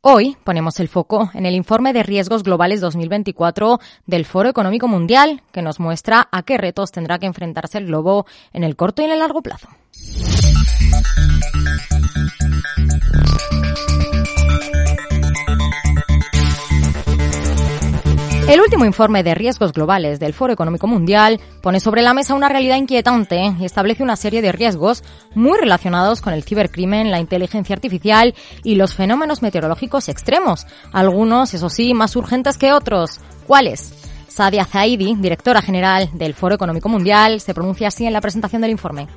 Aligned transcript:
Hoy 0.00 0.36
ponemos 0.44 0.78
el 0.78 0.86
foco 0.86 1.28
en 1.34 1.44
el 1.44 1.56
informe 1.56 1.92
de 1.92 2.04
riesgos 2.04 2.44
globales 2.44 2.80
2024 2.80 3.80
del 4.06 4.24
Foro 4.26 4.48
Económico 4.48 4.86
Mundial, 4.86 5.42
que 5.50 5.60
nos 5.60 5.80
muestra 5.80 6.28
a 6.30 6.44
qué 6.44 6.56
retos 6.56 6.92
tendrá 6.92 7.18
que 7.18 7.26
enfrentarse 7.26 7.78
el 7.78 7.86
globo 7.86 8.24
en 8.52 8.62
el 8.62 8.76
corto 8.76 9.02
y 9.02 9.06
en 9.06 9.10
el 9.10 9.18
largo 9.18 9.42
plazo. 9.42 9.68
El 18.48 18.62
último 18.62 18.86
informe 18.86 19.22
de 19.22 19.34
riesgos 19.34 19.74
globales 19.74 20.20
del 20.20 20.32
Foro 20.32 20.54
Económico 20.54 20.86
Mundial 20.86 21.38
pone 21.60 21.80
sobre 21.80 22.00
la 22.00 22.14
mesa 22.14 22.32
una 22.32 22.48
realidad 22.48 22.76
inquietante 22.76 23.54
y 23.60 23.66
establece 23.66 24.02
una 24.02 24.16
serie 24.16 24.40
de 24.40 24.52
riesgos 24.52 25.04
muy 25.34 25.58
relacionados 25.58 26.22
con 26.22 26.32
el 26.32 26.44
cibercrimen, 26.44 27.10
la 27.10 27.20
inteligencia 27.20 27.74
artificial 27.74 28.34
y 28.64 28.76
los 28.76 28.94
fenómenos 28.94 29.42
meteorológicos 29.42 30.08
extremos, 30.08 30.66
algunos, 30.94 31.52
eso 31.52 31.68
sí, 31.68 31.92
más 31.92 32.16
urgentes 32.16 32.56
que 32.56 32.72
otros. 32.72 33.20
¿Cuáles? 33.46 34.07
Sadia 34.28 34.64
Zaidi, 34.64 35.16
directora 35.16 35.62
general 35.62 36.10
del 36.12 36.34
Foro 36.34 36.54
Económico 36.54 36.88
Mundial, 36.88 37.40
se 37.40 37.54
pronuncia 37.54 37.88
así 37.88 38.06
en 38.06 38.12
la 38.12 38.20
presentación 38.20 38.62
del 38.62 38.70
informe. 38.70 39.08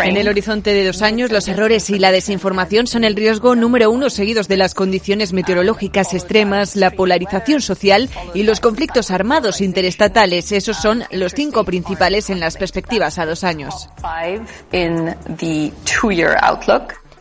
En 0.00 0.16
el 0.16 0.28
horizonte 0.28 0.72
de 0.72 0.86
dos 0.86 1.02
años, 1.02 1.30
los 1.30 1.48
errores 1.48 1.90
y 1.90 1.98
la 1.98 2.12
desinformación 2.12 2.86
son 2.86 3.04
el 3.04 3.14
riesgo 3.14 3.54
número 3.54 3.90
uno, 3.90 4.10
seguidos 4.10 4.48
de 4.48 4.56
las 4.56 4.74
condiciones 4.74 5.32
meteorológicas 5.32 6.14
extremas, 6.14 6.76
la 6.76 6.90
polarización 6.90 7.60
social 7.60 8.08
y 8.34 8.42
los 8.42 8.60
conflictos 8.60 9.10
armados 9.10 9.60
interestatales. 9.60 10.52
Esos 10.52 10.76
son 10.76 11.04
los 11.10 11.32
cinco 11.34 11.64
principales 11.64 12.30
en 12.30 12.40
las 12.40 12.56
perspectivas 12.56 13.18
a 13.18 13.26
dos 13.26 13.44
años 13.44 13.88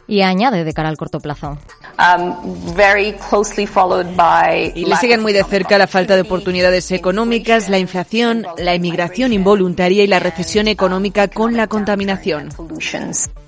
y 0.07 0.21
añade 0.21 0.63
de 0.63 0.73
cara 0.73 0.89
al 0.89 0.97
corto 0.97 1.19
plazo. 1.19 1.57
Um, 1.99 2.53
y 4.75 4.85
le 4.85 4.95
siguen 4.97 5.21
muy 5.21 5.33
de 5.33 5.43
cerca 5.43 5.79
la 5.79 5.87
falta 5.87 6.15
de 6.15 6.21
oportunidades 6.21 6.91
económicas, 6.91 7.69
la 7.69 7.79
inflación, 7.79 8.45
la 8.57 8.75
emigración 8.75 9.33
involuntaria 9.33 10.03
y 10.03 10.07
la 10.07 10.19
recesión 10.19 10.67
económica 10.67 11.27
con 11.27 11.57
la 11.57 11.65
contaminación. 11.65 12.49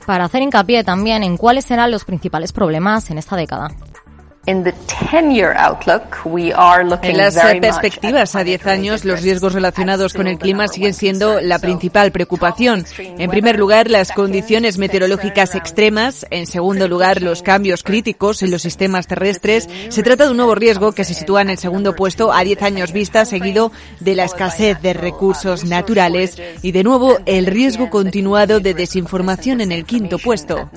Para 0.08 0.26
hacer 0.26 0.42
hincapié 0.42 0.84
también 0.84 1.22
en 1.22 1.38
cuáles 1.38 1.66
serán 1.66 1.92
los 1.92 2.06
principales 2.06 2.52
problemas 2.52 3.12
en 3.12 3.20
esta 3.20 3.36
década. 3.36 3.70
En 7.04 7.18
las 7.18 7.36
perspectivas 7.36 8.36
a 8.36 8.44
10 8.44 8.68
años, 8.68 9.06
los 9.06 9.22
riesgos 9.22 9.54
relacionados 9.54 10.14
con 10.14 10.28
el 10.28 10.40
clima 10.40 10.68
siguen 10.68 10.94
siendo 10.94 11.40
la 11.42 11.60
principal 11.60 12.12
preocupación. 12.12 12.86
En 12.98 13.30
primer 13.30 13.60
lugar, 13.60 13.90
las 13.90 14.12
condiciones 14.12 14.78
meteorológicas 14.78 15.56
extremas. 15.56 16.26
En 16.32 16.48
segundo 16.48 16.88
lugar, 16.88 17.22
los 17.22 17.44
cambios 17.44 17.84
críticos 17.84 18.42
en 18.42 18.50
los 18.50 18.62
sistemas 18.62 19.08
terrestres. 19.08 19.70
Se 19.90 20.04
trata 20.04 20.26
de 20.26 20.32
un 20.32 20.38
nuevo 20.38 20.56
riesgo 20.56 20.94
que 20.94 21.04
se 21.04 21.14
sitúa 21.14 21.42
en 21.42 21.52
el 21.52 21.58
segundo 21.58 21.96
puesto 21.96 22.32
a 22.32 22.44
10 22.44 22.64
años 22.64 22.92
vista, 22.92 23.26
seguido 23.26 23.72
de 24.00 24.16
la 24.16 24.24
escasez 24.24 24.82
de 24.82 24.94
recursos 24.94 25.64
naturales 25.64 26.42
y, 26.62 26.72
de 26.72 26.84
nuevo, 26.84 27.20
el 27.26 27.46
riesgo 27.46 27.90
continuado 27.90 28.60
de 28.60 28.74
desinformación 28.74 29.62
en 29.62 29.72
el 29.72 29.86
quinto 29.86 30.18
puesto. 30.18 30.70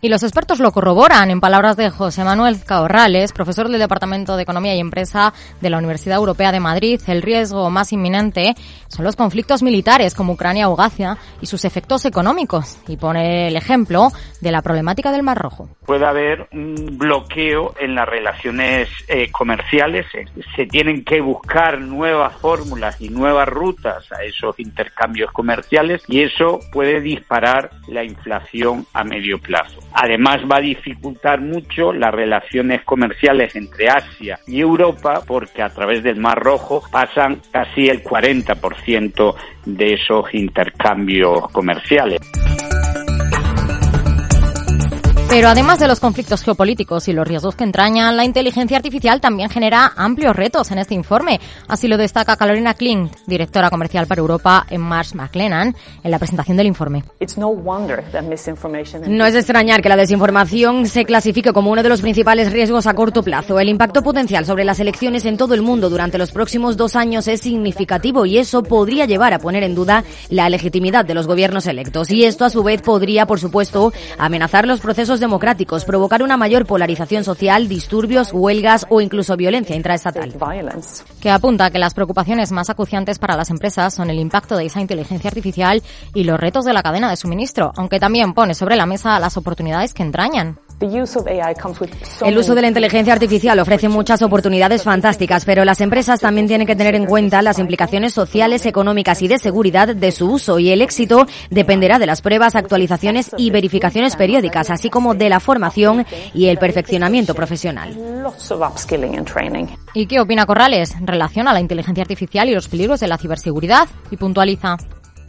Y 0.00 0.08
los 0.08 0.22
expertos 0.22 0.60
lo 0.60 0.70
corroboran, 0.70 1.28
en 1.32 1.40
palabras 1.40 1.76
de 1.76 1.90
José 1.90 2.22
Manuel 2.22 2.62
Caorrales, 2.64 3.32
profesor 3.32 3.68
del 3.68 3.80
Departamento 3.80 4.36
de 4.36 4.44
Economía 4.44 4.76
y 4.76 4.78
Empresa 4.78 5.34
de 5.60 5.70
la 5.70 5.78
Universidad 5.78 6.18
Europea 6.18 6.52
de 6.52 6.60
Madrid. 6.60 7.00
El 7.08 7.20
riesgo 7.20 7.68
más 7.68 7.92
inminente 7.92 8.54
son 8.86 9.04
los 9.04 9.16
conflictos 9.16 9.60
militares 9.64 10.14
como 10.14 10.34
Ucrania 10.34 10.68
o 10.68 10.76
Gaza 10.76 11.18
y 11.40 11.46
sus 11.46 11.64
efectos 11.64 12.04
económicos. 12.04 12.78
Y 12.86 12.96
pone 12.96 13.48
el 13.48 13.56
ejemplo 13.56 14.10
de 14.40 14.52
la 14.52 14.62
problemática 14.62 15.10
del 15.10 15.24
Mar 15.24 15.36
Rojo. 15.36 15.68
Puede 15.84 16.06
haber 16.06 16.48
un 16.52 16.96
bloqueo 16.96 17.74
en 17.80 17.96
las 17.96 18.08
relaciones 18.08 18.88
eh, 19.08 19.32
comerciales. 19.32 20.06
Se 20.54 20.66
tienen 20.66 21.04
que 21.04 21.20
buscar 21.20 21.80
nuevas 21.80 22.36
fórmulas 22.36 23.00
y 23.00 23.08
nuevas 23.08 23.48
rutas 23.48 24.04
a 24.12 24.22
esos 24.22 24.60
intercambios 24.60 25.32
comerciales 25.32 26.04
y 26.06 26.22
eso 26.22 26.60
puede 26.72 27.00
disparar 27.00 27.70
la 27.88 28.04
inflación 28.04 28.86
a 28.92 29.02
medio 29.02 29.40
plazo. 29.40 29.80
Además 29.92 30.38
va 30.50 30.56
a 30.56 30.60
dificultar 30.60 31.40
mucho 31.40 31.92
las 31.92 32.12
relaciones 32.12 32.82
comerciales 32.84 33.54
entre 33.56 33.88
Asia 33.88 34.38
y 34.46 34.60
Europa 34.60 35.22
porque 35.26 35.62
a 35.62 35.68
través 35.68 36.02
del 36.02 36.16
Mar 36.16 36.38
Rojo 36.38 36.82
pasan 36.90 37.40
casi 37.50 37.88
el 37.88 38.02
40% 38.02 39.34
de 39.64 39.94
esos 39.94 40.32
intercambios 40.34 41.50
comerciales. 41.52 42.20
Pero 45.28 45.48
además 45.48 45.78
de 45.78 45.86
los 45.86 46.00
conflictos 46.00 46.42
geopolíticos 46.42 47.06
y 47.06 47.12
los 47.12 47.28
riesgos 47.28 47.54
que 47.54 47.62
entrañan, 47.62 48.16
la 48.16 48.24
inteligencia 48.24 48.78
artificial 48.78 49.20
también 49.20 49.50
genera 49.50 49.92
amplios 49.94 50.34
retos 50.34 50.70
en 50.70 50.78
este 50.78 50.94
informe. 50.94 51.38
Así 51.68 51.86
lo 51.86 51.98
destaca 51.98 52.36
Carolina 52.36 52.72
Klint, 52.72 53.14
directora 53.26 53.68
comercial 53.68 54.06
para 54.06 54.22
Europa 54.22 54.66
en 54.70 54.80
Mars 54.80 55.14
McLennan, 55.14 55.76
en 56.02 56.10
la 56.10 56.18
presentación 56.18 56.56
del 56.56 56.66
informe. 56.66 57.04
No 59.06 59.26
es 59.26 59.34
de 59.34 59.40
extrañar 59.40 59.82
que 59.82 59.90
la 59.90 59.96
desinformación 59.96 60.86
se 60.86 61.04
clasifique 61.04 61.52
como 61.52 61.70
uno 61.70 61.82
de 61.82 61.90
los 61.90 62.00
principales 62.00 62.50
riesgos 62.50 62.86
a 62.86 62.94
corto 62.94 63.22
plazo. 63.22 63.60
El 63.60 63.68
impacto 63.68 64.02
potencial 64.02 64.46
sobre 64.46 64.64
las 64.64 64.80
elecciones 64.80 65.26
en 65.26 65.36
todo 65.36 65.52
el 65.52 65.60
mundo 65.60 65.90
durante 65.90 66.16
los 66.16 66.32
próximos 66.32 66.78
dos 66.78 66.96
años 66.96 67.28
es 67.28 67.42
significativo 67.42 68.24
y 68.24 68.38
eso 68.38 68.62
podría 68.62 69.04
llevar 69.04 69.34
a 69.34 69.38
poner 69.38 69.62
en 69.62 69.74
duda 69.74 70.04
la 70.30 70.48
legitimidad 70.48 71.04
de 71.04 71.12
los 71.12 71.26
gobiernos 71.26 71.66
electos. 71.66 72.10
Y 72.10 72.24
esto, 72.24 72.46
a 72.46 72.50
su 72.50 72.62
vez, 72.62 72.80
podría, 72.80 73.26
por 73.26 73.38
supuesto, 73.38 73.92
amenazar 74.16 74.66
los 74.66 74.80
procesos 74.80 75.17
democráticos, 75.20 75.84
provocar 75.84 76.22
una 76.22 76.36
mayor 76.36 76.66
polarización 76.66 77.24
social, 77.24 77.68
disturbios, 77.68 78.32
huelgas 78.32 78.86
o 78.88 79.00
incluso 79.00 79.36
violencia 79.36 79.76
intraestatal. 79.76 80.34
Que 81.20 81.30
apunta 81.30 81.66
a 81.66 81.70
que 81.70 81.78
las 81.78 81.94
preocupaciones 81.94 82.52
más 82.52 82.70
acuciantes 82.70 83.18
para 83.18 83.36
las 83.36 83.50
empresas 83.50 83.94
son 83.94 84.10
el 84.10 84.18
impacto 84.18 84.56
de 84.56 84.66
esa 84.66 84.80
inteligencia 84.80 85.28
artificial 85.28 85.82
y 86.14 86.24
los 86.24 86.38
retos 86.38 86.64
de 86.64 86.72
la 86.72 86.82
cadena 86.82 87.10
de 87.10 87.16
suministro, 87.16 87.72
aunque 87.76 88.00
también 88.00 88.34
pone 88.34 88.54
sobre 88.54 88.76
la 88.76 88.86
mesa 88.86 89.18
las 89.18 89.36
oportunidades 89.36 89.94
que 89.94 90.02
entrañan. 90.02 90.58
El 90.80 92.38
uso 92.38 92.54
de 92.54 92.62
la 92.62 92.68
inteligencia 92.68 93.12
artificial 93.12 93.58
ofrece 93.58 93.88
muchas 93.88 94.22
oportunidades 94.22 94.84
fantásticas, 94.84 95.44
pero 95.44 95.64
las 95.64 95.80
empresas 95.80 96.20
también 96.20 96.46
tienen 96.46 96.68
que 96.68 96.76
tener 96.76 96.94
en 96.94 97.04
cuenta 97.04 97.42
las 97.42 97.58
implicaciones 97.58 98.12
sociales, 98.12 98.64
económicas 98.64 99.20
y 99.22 99.28
de 99.28 99.38
seguridad 99.38 99.88
de 99.88 100.12
su 100.12 100.30
uso 100.30 100.60
y 100.60 100.70
el 100.70 100.80
éxito 100.80 101.26
dependerá 101.50 101.98
de 101.98 102.06
las 102.06 102.22
pruebas, 102.22 102.54
actualizaciones 102.54 103.32
y 103.36 103.50
verificaciones 103.50 104.14
periódicas, 104.14 104.70
así 104.70 104.88
como 104.88 105.07
de 105.14 105.28
la 105.28 105.40
formación 105.40 106.06
y 106.34 106.46
el 106.46 106.58
perfeccionamiento 106.58 107.34
profesional. 107.34 107.96
¿Y 109.94 110.06
qué 110.06 110.20
opina 110.20 110.46
Corrales? 110.46 110.94
Relaciona 111.00 111.52
la 111.52 111.60
inteligencia 111.60 112.02
artificial 112.02 112.48
y 112.48 112.54
los 112.54 112.68
peligros 112.68 113.00
de 113.00 113.08
la 113.08 113.18
ciberseguridad 113.18 113.88
y 114.10 114.16
puntualiza 114.16 114.76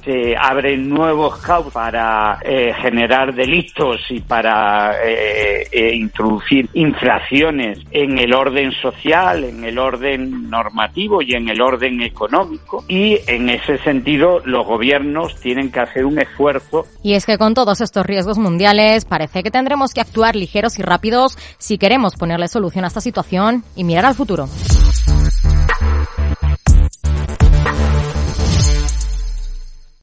se 0.04 0.36
abren 0.38 0.90
nuevos 0.90 1.38
campos 1.38 1.74
para 1.74 2.40
eh, 2.42 2.74
generar 2.82 3.34
delitos 3.34 4.00
y 4.10 4.22
para 4.22 4.96
eh, 5.04 5.68
eh, 5.72 5.96
introducir 5.96 6.70
infracciones 6.74 7.80
en 7.92 8.18
el 8.18 8.34
orden 8.34 8.72
social, 8.82 9.44
en 9.44 9.64
el 9.64 9.78
orden 9.78 10.50
normativo 10.50 11.22
y 11.22 11.34
en 11.34 11.50
el 11.50 11.62
orden 11.62 12.02
económico. 12.02 12.84
Y 12.88 13.18
en 13.28 13.50
ese 13.50 13.78
sentido 13.80 14.42
los 14.46 14.66
gobiernos 14.66 15.36
tienen 15.42 15.72
que 15.72 15.80
hacer 15.80 16.06
un 16.06 16.20
esfuerzo. 16.20 16.86
Y 17.04 17.14
es 17.14 17.26
que 17.26 17.38
con 17.38 17.54
todos 17.54 17.82
estos 17.82 18.06
riesgos 18.06 18.38
mundiales 18.38 19.06
parece 19.06 19.44
que 19.44 19.52
tendremos 19.52 19.94
que 19.94 20.02
actuar 20.02 20.36
ligeros 20.36 20.80
y 20.80 20.82
rápidos 20.82 21.38
si 21.58 21.78
queremos 21.78 22.16
ponerle 22.16 22.48
solución 22.48 22.86
a 22.86 22.88
esta 22.88 23.02
situación 23.02 23.64
y 23.76 23.84
mirar 23.84 24.06
al 24.06 24.16
futuro. 24.16 24.48